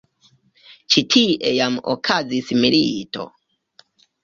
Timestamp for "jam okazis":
1.59-2.51